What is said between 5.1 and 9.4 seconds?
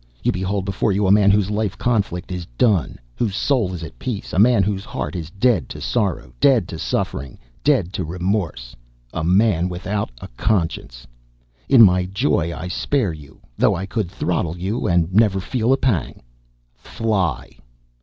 is dead to sorrow, dead to suffering, dead to remorse; a